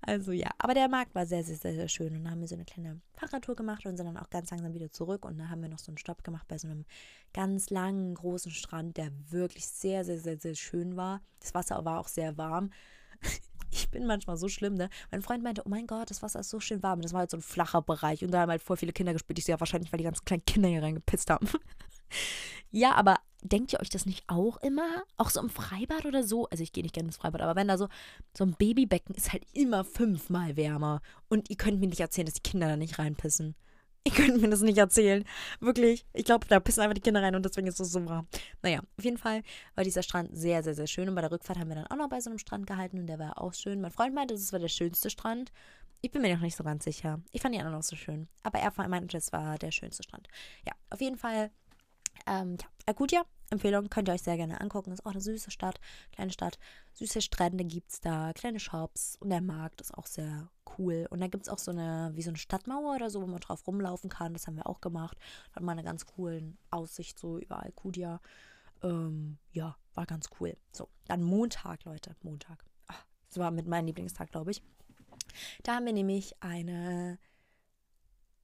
[0.01, 2.15] Also ja, aber der Markt war sehr, sehr, sehr, sehr schön.
[2.15, 4.73] Und dann haben wir so eine kleine Fahrradtour gemacht und sind dann auch ganz langsam
[4.73, 5.25] wieder zurück.
[5.25, 6.85] Und dann haben wir noch so einen Stopp gemacht bei so einem
[7.33, 11.21] ganz langen, großen Strand, der wirklich sehr, sehr, sehr, sehr schön war.
[11.39, 12.71] Das Wasser war auch sehr warm.
[13.71, 14.89] Ich bin manchmal so schlimm, ne?
[15.11, 17.01] Mein Freund meinte, oh mein Gott, das Wasser ist so schön warm.
[17.01, 18.23] Das war halt so ein flacher Bereich.
[18.23, 19.37] Und da haben halt voll viele Kinder gespielt.
[19.37, 21.47] Ich sehe ja wahrscheinlich, weil die ganzen kleinen Kinder hier reingepisst haben.
[22.71, 25.03] ja, aber denkt ihr euch das nicht auch immer?
[25.17, 26.47] Auch so im Freibad oder so?
[26.49, 27.87] Also ich gehe nicht gerne ins Freibad, aber wenn da so,
[28.37, 31.01] so ein Babybecken ist halt immer fünfmal wärmer.
[31.29, 33.55] Und ihr könnt mir nicht erzählen, dass die Kinder da nicht reinpissen.
[34.05, 35.25] Ihr könnt mir das nicht erzählen.
[35.59, 36.05] Wirklich.
[36.13, 38.27] Ich glaube, da pissen einfach die Kinder rein und deswegen ist es so warm.
[38.61, 39.43] Naja, auf jeden Fall
[39.75, 41.09] war dieser Strand sehr, sehr, sehr schön.
[41.09, 43.07] Und bei der Rückfahrt haben wir dann auch noch bei so einem Strand gehalten und
[43.07, 43.81] der war auch schön.
[43.81, 45.51] Mein Freund meinte, das war der schönste Strand.
[46.01, 47.21] Ich bin mir noch nicht so ganz sicher.
[47.31, 48.29] Ich fand die anderen auch so schön.
[48.43, 50.29] Aber er meinte, es war der schönste Strand.
[50.65, 51.51] Ja, auf jeden Fall
[52.27, 54.91] Ähm, ja, Akutia, Empfehlung, könnt ihr euch sehr gerne angucken.
[54.91, 55.79] Ist auch eine süße Stadt,
[56.11, 56.59] kleine Stadt.
[56.93, 61.07] Süße Strände gibt es da, kleine Shops und der Markt ist auch sehr cool.
[61.09, 63.39] Und da gibt es auch so eine, wie so eine Stadtmauer oder so, wo man
[63.39, 64.33] drauf rumlaufen kann.
[64.33, 65.17] Das haben wir auch gemacht.
[65.53, 68.21] Hat mal eine ganz coole Aussicht so über Alcudia.
[68.83, 70.55] Ähm, ja, war ganz cool.
[70.71, 72.63] So, dann Montag, Leute, Montag.
[72.87, 74.61] Ach, das war mit meinem Lieblingstag, glaube ich.
[75.63, 77.19] Da haben wir nämlich eine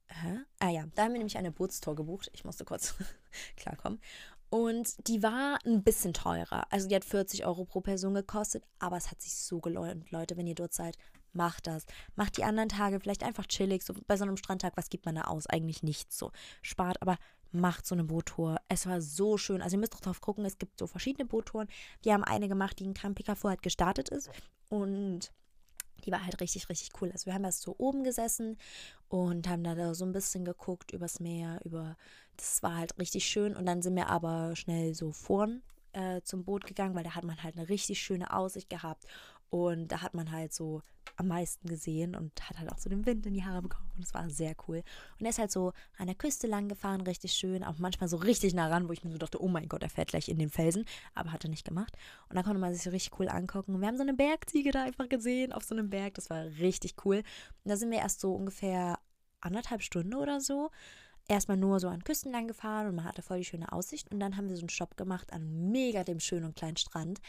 [0.08, 0.38] Hä?
[0.60, 2.30] Ah ja, da haben wir nämlich eine Bootstour gebucht.
[2.32, 2.94] Ich musste kurz
[3.56, 4.00] klarkommen.
[4.48, 6.66] Und die war ein bisschen teurer.
[6.70, 10.10] Also die hat 40 Euro pro Person gekostet, aber es hat sich so gelohnt.
[10.12, 10.96] Leute, wenn ihr dort seid,
[11.32, 11.84] macht das.
[12.14, 13.82] Macht die anderen Tage vielleicht einfach chillig.
[13.82, 15.46] So bei so einem Strandtag, was gibt man da aus?
[15.46, 16.30] Eigentlich nichts so.
[16.62, 17.18] Spart, aber
[17.52, 18.58] macht so eine Boottour.
[18.68, 19.62] Es war so schön.
[19.62, 21.68] Also ihr müsst drauf gucken, es gibt so verschiedene Boottouren.
[22.02, 24.30] Wir haben eine gemacht, die in Campika vorher gestartet ist.
[24.68, 25.32] Und
[26.06, 27.10] die war halt richtig, richtig cool.
[27.12, 28.56] Also wir haben erst so oben gesessen
[29.08, 31.96] und haben da so ein bisschen geguckt übers Meer, über,
[32.36, 33.56] das war halt richtig schön.
[33.56, 37.24] Und dann sind wir aber schnell so vorn äh, zum Boot gegangen, weil da hat
[37.24, 39.04] man halt eine richtig schöne Aussicht gehabt.
[39.50, 40.82] Und da hat man halt so
[41.16, 43.90] am meisten gesehen und hat halt auch so den Wind in die Haare bekommen.
[43.96, 44.82] Und es war sehr cool.
[45.18, 48.16] Und er ist halt so an der Küste lang gefahren, richtig schön, auch manchmal so
[48.16, 50.38] richtig nah ran, wo ich mir so dachte, oh mein Gott, er fährt gleich in
[50.38, 50.84] den Felsen.
[51.14, 51.96] Aber hat er nicht gemacht.
[52.28, 53.74] Und da konnte man sich so richtig cool angucken.
[53.74, 56.14] Und wir haben so eine Bergziege da einfach gesehen auf so einem Berg.
[56.14, 57.18] Das war richtig cool.
[57.18, 58.98] Und da sind wir erst so ungefähr
[59.40, 60.70] anderthalb Stunden oder so
[61.28, 64.10] erstmal nur so an Küsten lang gefahren und man hatte voll die schöne Aussicht.
[64.12, 67.20] Und dann haben wir so einen Stopp gemacht an mega dem schönen und kleinen Strand.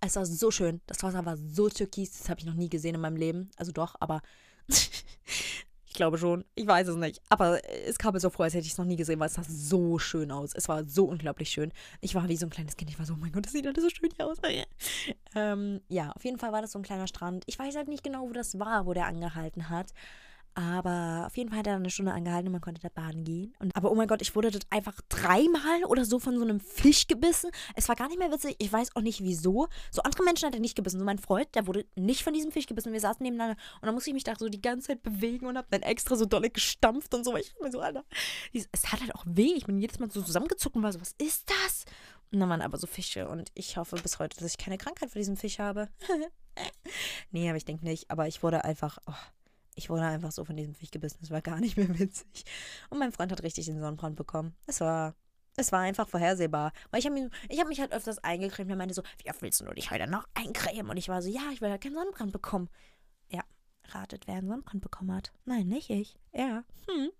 [0.00, 0.80] Es war so schön.
[0.86, 2.18] Das Wasser war so türkis.
[2.18, 3.50] Das habe ich noch nie gesehen in meinem Leben.
[3.56, 4.20] Also doch, aber
[4.68, 6.44] ich glaube schon.
[6.54, 7.20] Ich weiß es nicht.
[7.28, 9.34] Aber es kam mir so vor, als hätte ich es noch nie gesehen, weil es
[9.34, 10.52] sah so schön aus.
[10.54, 11.72] Es war so unglaublich schön.
[12.00, 12.90] Ich war wie so ein kleines Kind.
[12.90, 14.38] Ich war so, oh mein Gott, das sieht alles so schön hier aus.
[15.34, 17.44] ähm, ja, auf jeden Fall war das so ein kleiner Strand.
[17.46, 19.92] Ich weiß halt nicht genau, wo das war, wo der angehalten hat.
[20.56, 23.54] Aber auf jeden Fall hat er eine Stunde angehalten und man konnte da baden gehen.
[23.58, 26.60] Und, aber oh mein Gott, ich wurde dort einfach dreimal oder so von so einem
[26.60, 27.50] Fisch gebissen.
[27.74, 28.56] Es war gar nicht mehr witzig.
[28.58, 29.68] Ich weiß auch nicht wieso.
[29.90, 30.98] So andere Menschen hat er nicht gebissen.
[30.98, 32.90] So mein Freund, der wurde nicht von diesem Fisch gebissen.
[32.94, 35.58] Wir saßen nebeneinander und dann musste ich mich da so die ganze Zeit bewegen und
[35.58, 37.36] habe dann extra so dolle gestampft und so.
[37.36, 38.06] Ich mir so, Alter,
[38.54, 39.52] es hat halt auch weh.
[39.56, 41.84] Ich bin jedes Mal so zusammengezuckt und war so, was ist das?
[42.32, 45.10] Und dann waren aber so Fische und ich hoffe bis heute, dass ich keine Krankheit
[45.10, 45.90] von diesem Fisch habe.
[47.30, 48.10] nee, aber ich denke nicht.
[48.10, 48.96] Aber ich wurde einfach.
[49.06, 49.12] Oh
[49.76, 51.20] ich wurde einfach so von diesem Fisch gebissen.
[51.22, 52.44] Es war gar nicht mehr witzig.
[52.90, 54.56] Und mein Freund hat richtig den Sonnenbrand bekommen.
[54.66, 55.14] Es war,
[55.56, 56.72] es war einfach vorhersehbar.
[56.90, 58.70] Weil ich habe hab mich halt öfters eingecremt.
[58.70, 60.90] Er meinte so, wie oft willst du dich heute noch eincremen?
[60.90, 62.68] Und ich war so, ja, ich will halt keinen Sonnenbrand bekommen.
[63.28, 63.42] Ja,
[63.90, 65.32] ratet, wer einen Sonnenbrand bekommen hat.
[65.44, 66.16] Nein, nicht ich.
[66.32, 66.64] Er.
[66.88, 67.10] Hm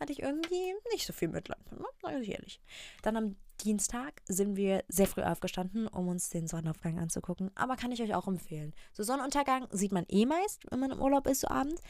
[0.00, 1.58] hatte ich irgendwie nicht so viel Mitleid.
[2.02, 2.60] Sag ich ehrlich.
[3.02, 7.50] Dann am Dienstag sind wir sehr früh aufgestanden, um uns den Sonnenaufgang anzugucken.
[7.56, 8.72] Aber kann ich euch auch empfehlen.
[8.92, 11.82] So Sonnenuntergang sieht man eh meist, wenn man im Urlaub ist, so abends.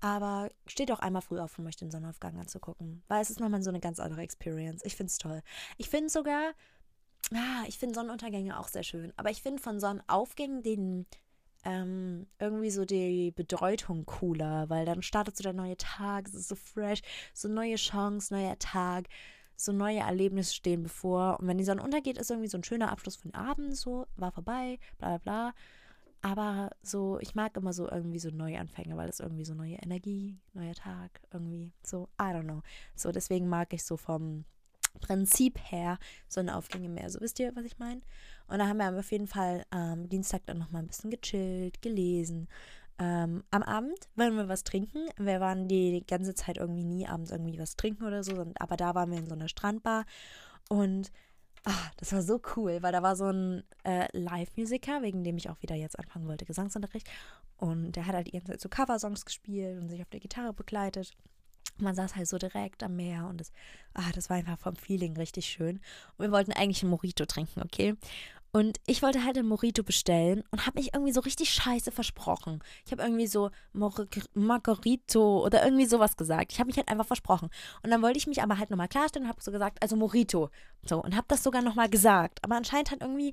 [0.00, 3.02] Aber steht auch einmal früh auf, um euch den Sonnenaufgang anzugucken.
[3.08, 4.84] Weil es ist nochmal so eine ganz andere Experience.
[4.84, 5.40] Ich finde es toll.
[5.78, 6.52] Ich finde sogar,
[7.32, 9.12] ah, ich finde Sonnenuntergänge auch sehr schön.
[9.16, 11.06] Aber ich finde von Sonnenaufgängen den
[11.64, 16.48] ähm, irgendwie so die Bedeutung cooler, weil dann startet so der neue Tag, es ist
[16.48, 17.00] so fresh,
[17.32, 19.08] so neue Chance, neuer Tag,
[19.56, 21.40] so neue Erlebnisse stehen bevor.
[21.40, 24.32] Und wenn die Sonne untergeht, ist irgendwie so ein schöner Abschluss von Abend, so, war
[24.32, 25.54] vorbei, bla bla bla.
[26.22, 30.38] Aber so, ich mag immer so irgendwie so Neuanfänge, weil es irgendwie so neue Energie,
[30.54, 32.62] neuer Tag, irgendwie so, I don't know.
[32.94, 34.46] So, deswegen mag ich so vom
[35.00, 37.10] Prinzip her Sonnenaufgänge mehr.
[37.10, 38.00] So, wisst ihr, was ich meine?
[38.46, 41.82] Und da haben wir auf jeden Fall am ähm, Dienstag dann nochmal ein bisschen gechillt,
[41.82, 42.48] gelesen.
[42.98, 45.08] Ähm, am Abend wollen wir was trinken.
[45.18, 48.94] Wir waren die ganze Zeit irgendwie nie abends irgendwie was trinken oder so, aber da
[48.94, 50.04] waren wir in so einer Strandbar
[50.68, 51.10] und
[51.64, 55.50] ach, das war so cool, weil da war so ein äh, Live-Musiker, wegen dem ich
[55.50, 57.08] auch wieder jetzt anfangen wollte, Gesangsunterricht.
[57.56, 60.52] Und der hat halt die ganze Zeit so Coversongs gespielt und sich auf der Gitarre
[60.52, 61.12] begleitet.
[61.78, 63.52] Man saß halt so direkt am Meer und das,
[63.94, 65.80] ah, das war einfach vom Feeling richtig schön.
[66.16, 67.96] Und wir wollten eigentlich einen Mojito trinken, okay?
[68.54, 72.62] Und ich wollte halt ein Mojito bestellen und habe mich irgendwie so richtig scheiße versprochen.
[72.86, 76.52] Ich habe irgendwie so Margarito oder irgendwie sowas gesagt.
[76.52, 77.50] Ich habe mich halt einfach versprochen.
[77.82, 80.50] Und dann wollte ich mich aber halt nochmal klarstellen und habe so gesagt, also Mojito.
[80.86, 82.44] So, und habe das sogar nochmal gesagt.
[82.44, 83.32] Aber anscheinend hat irgendwie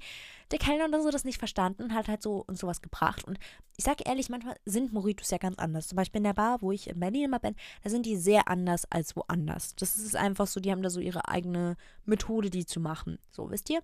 [0.52, 3.24] der Kellner oder so das nicht verstanden und hat halt so uns sowas gebracht.
[3.24, 3.40] Und
[3.78, 5.88] ich sage ehrlich, manchmal sind Mojitos ja ganz anders.
[5.88, 8.48] Zum Beispiel in der Bar, wo ich in Berlin immer bin, da sind die sehr
[8.48, 9.76] anders als woanders.
[9.76, 13.18] Das ist einfach so, die haben da so ihre eigene Methode, die zu machen.
[13.32, 13.80] So, wisst ihr?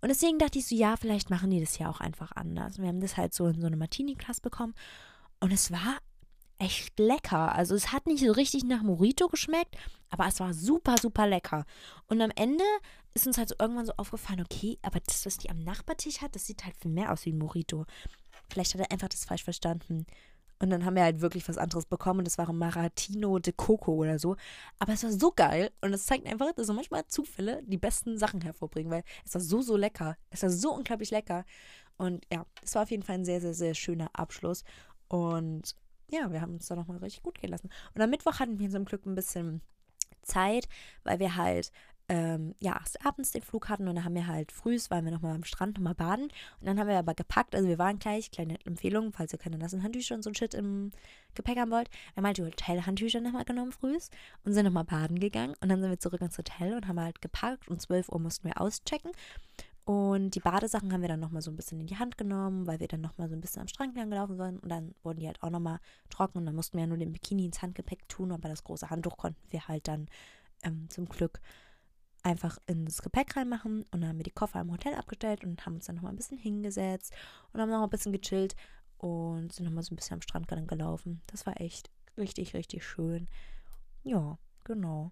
[0.00, 2.78] Und deswegen dachte ich so, ja, vielleicht machen die das ja auch einfach anders.
[2.78, 4.74] Wir haben das halt so in so eine Martini-Klasse bekommen.
[5.40, 5.98] Und es war
[6.58, 7.54] echt lecker.
[7.54, 9.76] Also es hat nicht so richtig nach Morito geschmeckt,
[10.12, 11.64] aber es war super, super lecker.
[12.06, 12.64] Und am Ende
[13.14, 16.34] ist uns halt so irgendwann so aufgefallen, okay, aber das, was die am Nachbartisch hat,
[16.34, 17.86] das sieht halt viel mehr aus wie ein Morito.
[18.50, 20.06] Vielleicht hat er einfach das falsch verstanden.
[20.58, 22.20] Und dann haben wir halt wirklich was anderes bekommen.
[22.20, 24.36] Und das war ein Maratino de Coco oder so.
[24.78, 25.72] Aber es war so geil.
[25.80, 28.92] Und es zeigt einfach, dass so manchmal Zufälle die besten Sachen hervorbringen.
[28.92, 30.16] Weil es war so, so lecker.
[30.30, 31.44] Es war so unglaublich lecker.
[31.96, 34.62] Und ja, es war auf jeden Fall ein sehr, sehr, sehr schöner Abschluss.
[35.08, 35.74] Und
[36.10, 37.70] ja, wir haben uns da nochmal richtig gut gelassen.
[37.94, 39.62] Und am Mittwoch hatten wir zum Glück ein bisschen
[40.22, 40.68] Zeit,
[41.04, 41.72] weil wir halt
[42.08, 45.12] ähm, ja, erst abends den Flug hatten und dann haben wir halt frühs, waren wir
[45.12, 46.24] nochmal am Strand nochmal baden.
[46.60, 49.56] Und dann haben wir aber gepackt, also wir waren gleich, kleine Empfehlung, falls ihr keine
[49.56, 50.90] nassen Handtücher und so ein Shit im
[51.34, 54.10] Gepäck haben wollt, wir haben halt die Hotelhandtücher nochmal genommen frühs
[54.44, 55.54] und sind nochmal baden gegangen.
[55.60, 57.68] Und dann sind wir zurück ins Hotel und haben halt gepackt.
[57.68, 59.12] Und 12 Uhr mussten wir auschecken
[59.84, 62.78] und die Badesachen haben wir dann nochmal so ein bisschen in die Hand genommen, weil
[62.78, 64.62] wir dann nochmal so ein bisschen am Strand lang gelaufen sind.
[64.62, 66.38] Und dann wurden die halt auch nochmal trocken.
[66.38, 68.30] Und dann mussten wir ja nur den Bikini ins Handgepäck tun.
[68.30, 70.08] Aber das große Handtuch konnten wir halt dann
[70.62, 71.40] ähm, zum Glück
[72.22, 73.82] einfach ins Gepäck reinmachen.
[73.90, 76.16] Und dann haben wir die Koffer im Hotel abgestellt und haben uns dann nochmal ein
[76.16, 77.12] bisschen hingesetzt
[77.52, 78.54] und haben noch ein bisschen gechillt
[78.98, 81.22] und sind nochmal so ein bisschen am Strand gelaufen.
[81.26, 83.26] Das war echt richtig, richtig schön.
[84.04, 85.10] Ja, genau.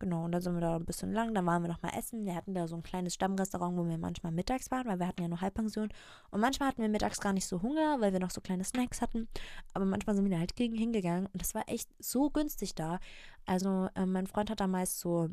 [0.00, 2.24] Genau, und dann sind wir da ein bisschen lang, dann waren wir noch mal essen.
[2.24, 5.20] Wir hatten da so ein kleines Stammrestaurant, wo wir manchmal mittags waren, weil wir hatten
[5.20, 5.90] ja nur Halbpension.
[6.30, 9.02] Und manchmal hatten wir mittags gar nicht so Hunger, weil wir noch so kleine Snacks
[9.02, 9.28] hatten.
[9.74, 12.98] Aber manchmal sind wir da halt gegen hingegangen und das war echt so günstig da.
[13.44, 15.28] Also äh, mein Freund hat da meist so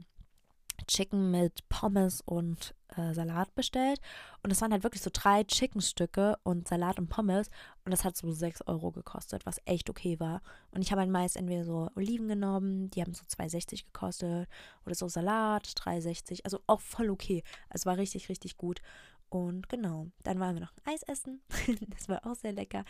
[0.85, 3.99] Chicken mit Pommes und äh, Salat bestellt.
[4.43, 7.49] Und es waren halt wirklich so drei Chickenstücke und Salat und Pommes.
[7.85, 10.41] Und das hat so 6 Euro gekostet, was echt okay war.
[10.71, 14.47] Und ich habe halt meist entweder so Oliven genommen, die haben so 2,60 gekostet.
[14.85, 16.41] Oder so Salat, 3,60.
[16.43, 17.43] Also auch voll okay.
[17.69, 18.81] Es war richtig, richtig gut.
[19.29, 21.41] Und genau, dann waren wir noch ein Eis essen.
[21.89, 22.85] das war auch sehr lecker.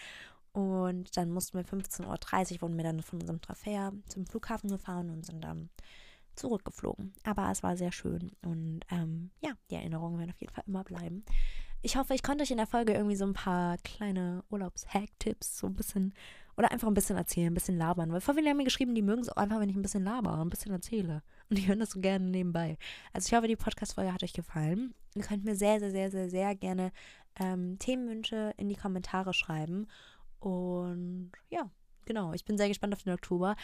[0.54, 5.10] Und dann mussten wir 15.30 Uhr, wurden wir dann von unserem Transfer zum Flughafen gefahren
[5.10, 5.70] und sind dann
[6.38, 7.14] zurückgeflogen.
[7.24, 10.84] Aber es war sehr schön und ähm, ja, die Erinnerungen werden auf jeden Fall immer
[10.84, 11.24] bleiben.
[11.82, 15.68] Ich hoffe, ich konnte euch in der Folge irgendwie so ein paar kleine Urlaubs-Hack-Tipps so
[15.68, 16.14] ein bisschen
[16.58, 18.12] oder einfach ein bisschen erzählen, ein bisschen labern.
[18.12, 20.40] Weil viele haben mir geschrieben, die mögen es auch einfach, wenn ich ein bisschen laber,
[20.40, 21.22] ein bisschen erzähle.
[21.50, 22.78] Und die hören das so gerne nebenbei.
[23.14, 24.96] Also ich hoffe, die Podcast-Folge hat euch gefallen.
[25.14, 26.92] Ihr könnt mir sehr, sehr, sehr, sehr, sehr gerne
[27.40, 29.88] ähm, Themenwünsche in die Kommentare schreiben.
[30.40, 31.70] Und ja,
[32.06, 32.34] genau.
[32.34, 33.56] Ich bin sehr gespannt auf den Oktober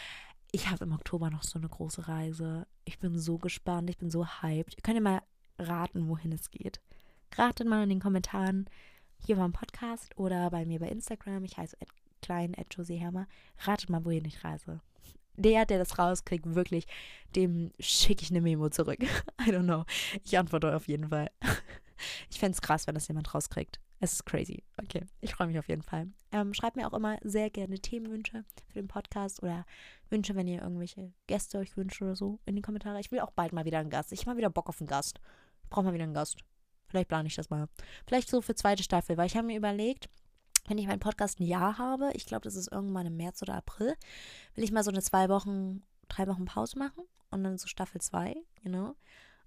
[0.54, 2.68] ich habe im Oktober noch so eine große Reise.
[2.84, 4.76] Ich bin so gespannt, ich bin so hyped.
[4.76, 5.22] Ihr könnt ja mal
[5.58, 6.80] raten, wohin es geht.
[7.34, 8.70] Ratet mal in den Kommentaren
[9.18, 11.42] hier beim Podcast oder bei mir bei Instagram.
[11.42, 11.76] Ich heiße
[12.22, 13.26] klein Hermer.
[13.58, 14.80] Ratet mal, wohin ich reise.
[15.36, 16.86] Der, der das rauskriegt, wirklich,
[17.34, 19.02] dem schicke ich eine Memo zurück.
[19.40, 19.84] I don't know.
[20.22, 21.30] Ich antworte auf jeden Fall.
[22.28, 23.78] Ich fände es krass, wenn das jemand rauskriegt.
[24.04, 24.62] Es ist crazy.
[24.76, 26.08] Okay, ich freue mich auf jeden Fall.
[26.30, 29.64] Ähm, schreibt mir auch immer sehr gerne Themenwünsche für den Podcast oder
[30.10, 33.00] Wünsche, wenn ihr irgendwelche Gäste euch wünscht oder so, in die Kommentare.
[33.00, 34.12] Ich will auch bald mal wieder einen Gast.
[34.12, 35.20] Ich habe mal wieder Bock auf einen Gast.
[35.62, 36.44] Ich brauche mal wieder einen Gast.
[36.88, 37.66] Vielleicht plane ich das mal.
[38.06, 40.10] Vielleicht so für zweite Staffel, weil ich habe mir überlegt,
[40.68, 43.54] wenn ich meinen Podcast ein Jahr habe, ich glaube, das ist irgendwann im März oder
[43.54, 43.94] April,
[44.54, 48.02] will ich mal so eine zwei Wochen, drei Wochen Pause machen und dann so Staffel
[48.02, 48.96] 2, you know.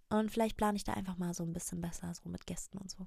[0.10, 2.90] Und vielleicht plane ich da einfach mal so ein bisschen besser, so mit Gästen und
[2.90, 3.06] so.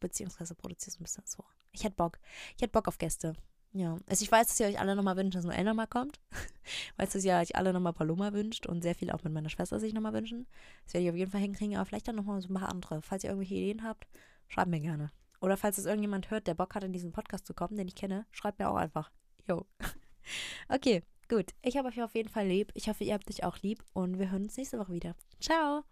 [0.00, 1.44] Beziehungsweise produziere so ein bisschen so.
[1.72, 2.18] Ich hätte Bock.
[2.56, 3.34] Ich hätte Bock auf Gäste.
[3.72, 3.98] Ja.
[4.06, 6.20] Also ich weiß, dass ihr euch alle nochmal wünscht, dass Noel nochmal kommt.
[6.96, 9.80] Weiß, dass ihr euch alle nochmal Paloma wünscht und sehr viel auch mit meiner Schwester
[9.80, 10.46] sich nochmal wünschen.
[10.84, 13.02] Das werde ich auf jeden Fall hinkriegen, aber vielleicht dann nochmal so ein paar andere.
[13.02, 14.06] Falls ihr irgendwelche Ideen habt,
[14.46, 15.10] schreibt mir gerne.
[15.40, 17.96] Oder falls es irgendjemand hört, der Bock hat, in diesen Podcast zu kommen, den ich
[17.96, 19.10] kenne, schreibt mir auch einfach.
[19.48, 19.66] Jo.
[20.70, 21.50] Okay, gut.
[21.60, 22.72] Ich habe euch auf jeden Fall lieb.
[22.72, 25.14] Ich hoffe, ihr habt dich auch lieb und wir hören uns nächste Woche wieder.
[25.38, 25.84] Ciao.